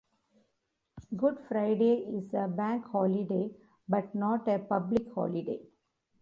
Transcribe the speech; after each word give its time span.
Good 1.15 1.37
Friday 1.47 2.07
is 2.17 2.33
a 2.33 2.47
Bank 2.47 2.85
Holiday, 2.87 3.51
but 3.87 4.15
not 4.15 4.47
a 4.47 4.57
Public 4.57 5.13
Holiday. 5.13 5.59